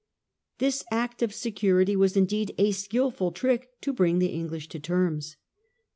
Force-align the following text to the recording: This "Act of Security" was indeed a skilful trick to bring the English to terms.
This 0.57 0.83
"Act 0.89 1.21
of 1.21 1.31
Security" 1.31 1.95
was 1.95 2.17
indeed 2.17 2.55
a 2.57 2.71
skilful 2.71 3.31
trick 3.31 3.69
to 3.81 3.93
bring 3.93 4.17
the 4.17 4.31
English 4.33 4.67
to 4.69 4.79
terms. 4.79 5.35